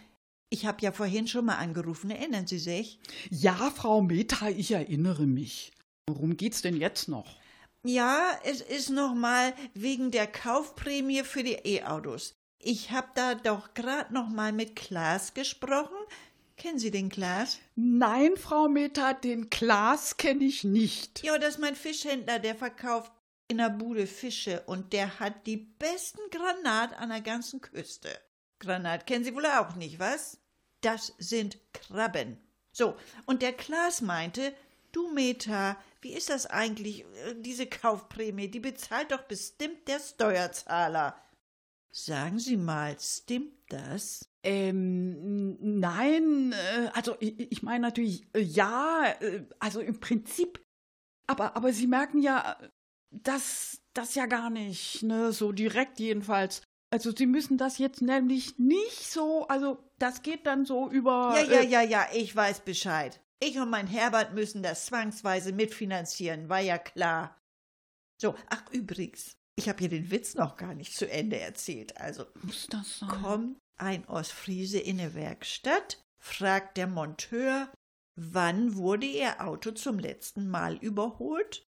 [0.50, 3.00] ich habe ja vorhin schon mal angerufen, erinnern Sie sich?
[3.30, 5.72] Ja, Frau Meta, ich erinnere mich.
[6.06, 7.38] Worum geht's denn jetzt noch?
[7.86, 12.34] Ja, es ist noch mal wegen der Kaufprämie für die E-Autos.
[12.58, 15.94] Ich habe da doch gerade noch mal mit Klaas gesprochen.
[16.56, 17.58] Kennen Sie den Klaas?
[17.74, 21.22] Nein, Frau Meta, den Klaas kenne ich nicht.
[21.24, 23.12] Ja, das ist mein Fischhändler, der verkauft
[23.48, 28.08] in der Bude Fische und der hat die besten Granat an der ganzen Küste.
[28.60, 30.38] Granat kennen Sie wohl auch nicht, was?
[30.80, 32.38] Das sind Krabben.
[32.72, 34.54] So, und der Klaas meinte,
[34.92, 41.20] du Meta, wie ist das eigentlich, äh, diese Kaufprämie, die bezahlt doch bestimmt der Steuerzahler.
[41.90, 44.28] Sagen Sie mal, stimmt das?
[44.42, 50.60] Ähm, nein, äh, also ich, ich meine natürlich, äh, ja, äh, also im Prinzip,
[51.26, 52.58] aber, aber Sie merken ja,
[53.10, 56.62] dass das ja gar nicht, ne, so direkt jedenfalls.
[56.90, 61.34] Also Sie müssen das jetzt nämlich nicht so, also das geht dann so über.
[61.36, 63.23] Ja, ja, ja, ja, ich weiß Bescheid.
[63.40, 67.38] Ich und mein Herbert müssen das zwangsweise mitfinanzieren, war ja klar.
[68.20, 71.96] So, ach übrigens, ich habe hier den Witz noch gar nicht zu Ende erzählt.
[71.98, 73.08] Also, Muss das sein?
[73.08, 77.72] kommt ein Ostfriese in eine Werkstatt, fragt der Monteur,
[78.16, 81.64] wann wurde Ihr Auto zum letzten Mal überholt?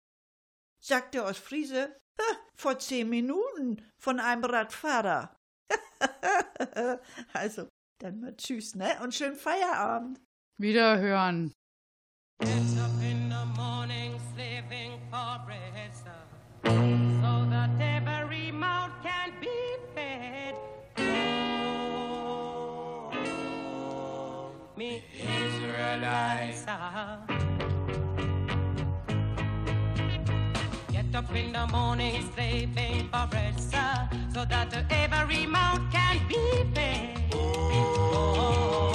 [0.82, 5.36] Sagt der Ostfriese, "Ha, vor zehn Minuten von einem Radfahrer.
[7.34, 7.68] also,
[8.00, 9.00] dann mal tschüss, ne?
[9.02, 10.22] Und schönen Feierabend.
[10.58, 11.52] Wiederhören.
[12.40, 15.92] Get up in the morning, slaving for bread,
[16.64, 20.56] so that every mouth can be fed.
[20.98, 23.12] Oh,
[24.78, 26.66] me Israelites.
[30.92, 33.60] Get up in the morning, slaving for bread,
[34.34, 37.20] so that every mouth can be fed.
[37.34, 38.95] Oh,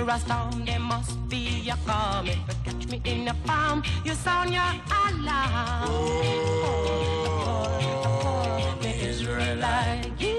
[0.00, 2.26] After a storm, there must be a calm.
[2.26, 5.90] If you catch me in a palm, you sound your alarm.
[5.92, 7.68] Oh,
[8.80, 10.10] the Israelite.
[10.18, 10.28] Yeah.
[10.28, 10.29] I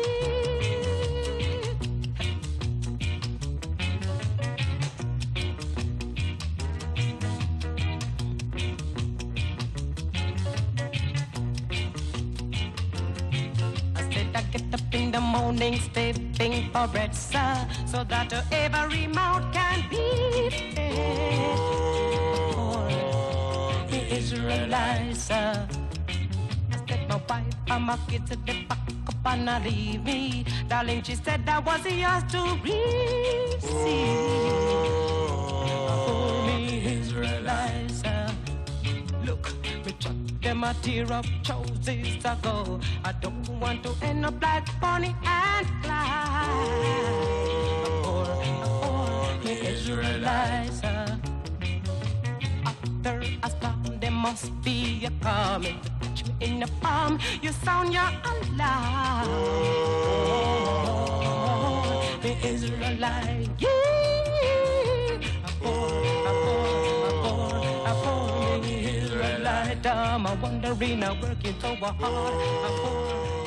[15.52, 21.58] in the morning, stepping for bread, sir, so that every mouth can be fed.
[22.56, 22.88] Oh,
[23.90, 25.68] the Israelites, sir.
[26.72, 30.46] I said my wife and my kids said they pack up and I leave me.
[30.68, 33.72] Darling, she said that was yours to receive.
[35.90, 38.28] Oh, me Israelites, sir.
[39.26, 39.54] Look,
[39.86, 42.80] me chuck them a tear up choices ago.
[43.04, 45.16] I don't want to end up like Bonnie
[49.72, 50.82] Israelites.
[52.66, 55.64] After a storm, there must be a calm.
[55.66, 55.76] If
[56.20, 59.28] you in the palm, you sound your alarm.
[60.88, 63.50] Oh, me Israelite.
[63.60, 63.92] Yeah.
[69.84, 73.41] I'm a wondering, I'm working so hard.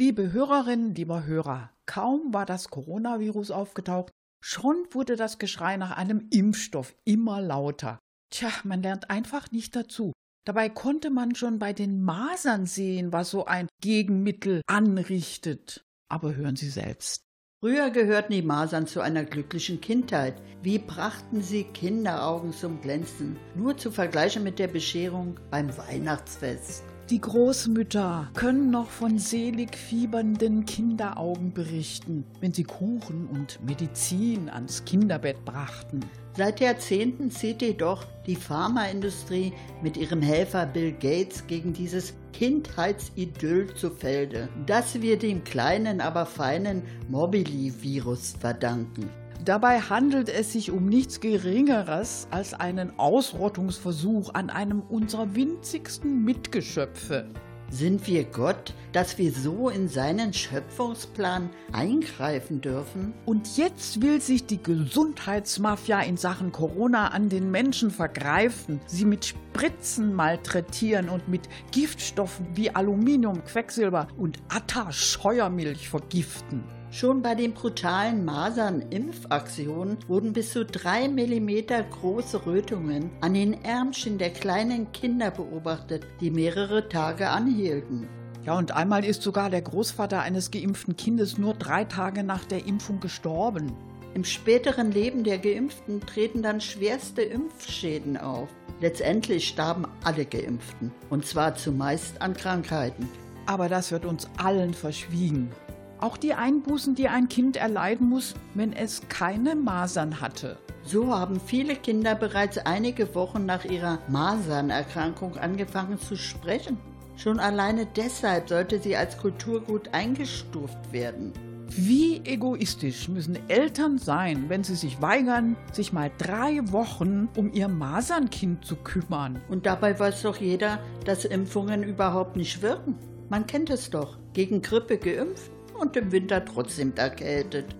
[0.00, 4.10] Liebe Hörerinnen, lieber Hörer, kaum war das Coronavirus aufgetaucht,
[4.42, 7.98] schon wurde das Geschrei nach einem Impfstoff immer lauter.
[8.32, 10.14] Tja, man lernt einfach nicht dazu.
[10.46, 15.84] Dabei konnte man schon bei den Masern sehen, was so ein Gegenmittel anrichtet.
[16.10, 17.20] Aber hören Sie selbst.
[17.62, 20.40] Früher gehörten die Masern zu einer glücklichen Kindheit.
[20.62, 23.36] Wie brachten sie Kinderaugen zum Glänzen?
[23.54, 26.84] Nur zu vergleichen mit der Bescherung beim Weihnachtsfest.
[27.10, 34.84] Die Großmütter können noch von selig fiebernden Kinderaugen berichten, wenn sie Kuchen und Medizin ans
[34.84, 36.04] Kinderbett brachten.
[36.36, 39.52] Seit Jahrzehnten zieht jedoch die Pharmaindustrie
[39.82, 46.26] mit ihrem Helfer Bill Gates gegen dieses Kindheitsidyll zu Felde, das wir dem kleinen, aber
[46.26, 49.10] feinen Mobili-Virus verdanken.
[49.44, 57.26] Dabei handelt es sich um nichts Geringeres als einen Ausrottungsversuch an einem unserer winzigsten Mitgeschöpfe.
[57.70, 63.14] Sind wir Gott, dass wir so in seinen Schöpfungsplan eingreifen dürfen?
[63.24, 69.24] Und jetzt will sich die Gesundheitsmafia in Sachen Corona an den Menschen vergreifen, sie mit
[69.24, 76.64] Spritzen malträtieren und mit Giftstoffen wie Aluminium, Quecksilber und Atta-Scheuermilch vergiften.
[76.92, 84.18] Schon bei den brutalen Masern-Impfaktionen wurden bis zu drei Millimeter große Rötungen an den Ärmchen
[84.18, 88.08] der kleinen Kinder beobachtet, die mehrere Tage anhielten.
[88.44, 92.66] Ja, und einmal ist sogar der Großvater eines geimpften Kindes nur drei Tage nach der
[92.66, 93.72] Impfung gestorben.
[94.14, 98.48] Im späteren Leben der Geimpften treten dann schwerste Impfschäden auf.
[98.80, 103.08] Letztendlich starben alle Geimpften, und zwar zumeist an Krankheiten.
[103.46, 105.52] Aber das wird uns allen verschwiegen.
[106.00, 110.56] Auch die Einbußen, die ein Kind erleiden muss, wenn es keine Masern hatte.
[110.82, 116.78] So haben viele Kinder bereits einige Wochen nach ihrer Masernerkrankung angefangen zu sprechen.
[117.16, 121.34] Schon alleine deshalb sollte sie als Kulturgut eingestuft werden.
[121.68, 127.68] Wie egoistisch müssen Eltern sein, wenn sie sich weigern, sich mal drei Wochen um ihr
[127.68, 129.42] Masernkind zu kümmern?
[129.50, 132.96] Und dabei weiß doch jeder, dass Impfungen überhaupt nicht wirken.
[133.28, 134.18] Man kennt es doch.
[134.32, 135.50] Gegen Grippe geimpft
[135.80, 137.74] und im Winter trotzdem erkältet.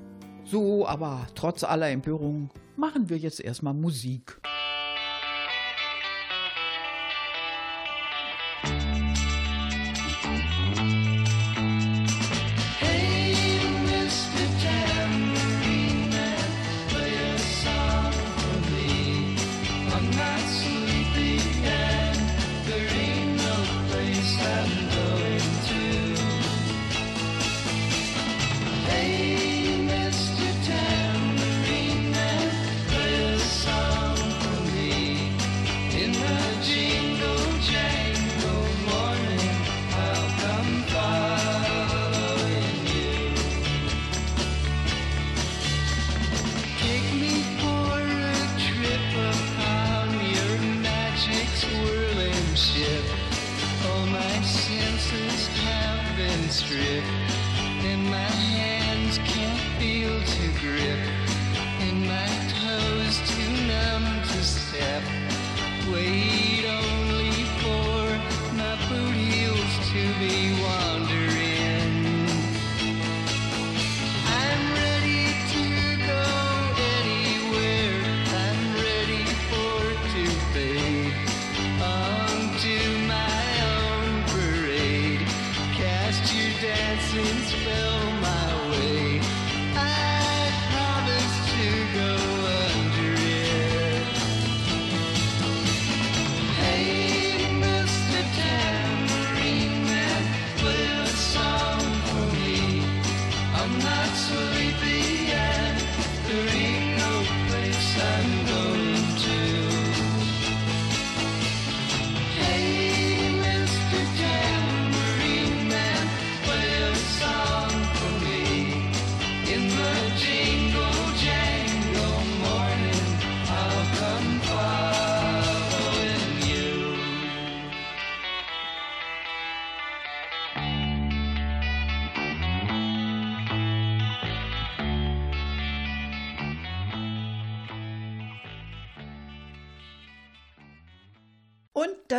[0.45, 4.41] So, aber trotz aller Empörung machen wir jetzt erstmal Musik.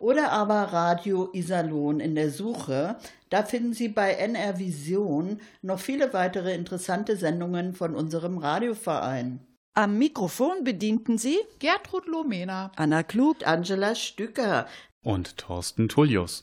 [0.00, 2.96] Oder aber Radio Iserlohn in der Suche.
[3.30, 9.40] Da finden Sie bei NR Vision noch viele weitere interessante Sendungen von unserem Radioverein.
[9.74, 12.72] Am Mikrofon bedienten Sie Gertrud Lomena.
[12.74, 14.66] Anna Klug, Angela Stücker.
[15.02, 16.42] Und Thorsten Tullius.